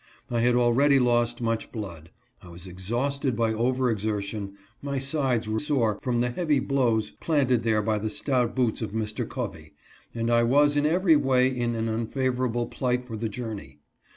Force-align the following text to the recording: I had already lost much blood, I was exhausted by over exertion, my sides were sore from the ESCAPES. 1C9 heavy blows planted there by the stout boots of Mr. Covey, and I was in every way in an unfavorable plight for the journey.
I 0.31 0.39
had 0.39 0.55
already 0.55 0.97
lost 0.97 1.41
much 1.41 1.71
blood, 1.71 2.09
I 2.41 2.47
was 2.47 2.65
exhausted 2.65 3.35
by 3.37 3.53
over 3.53 3.91
exertion, 3.91 4.55
my 4.81 4.97
sides 4.97 5.47
were 5.47 5.59
sore 5.59 5.99
from 6.01 6.21
the 6.21 6.29
ESCAPES. 6.29 6.31
1C9 6.31 6.35
heavy 6.41 6.59
blows 6.59 7.11
planted 7.11 7.61
there 7.61 7.83
by 7.83 7.99
the 7.99 8.09
stout 8.09 8.55
boots 8.55 8.81
of 8.81 8.93
Mr. 8.93 9.29
Covey, 9.29 9.75
and 10.15 10.31
I 10.31 10.41
was 10.41 10.75
in 10.75 10.87
every 10.87 11.17
way 11.17 11.55
in 11.55 11.75
an 11.75 11.87
unfavorable 11.87 12.65
plight 12.65 13.05
for 13.05 13.15
the 13.15 13.29
journey. 13.29 13.77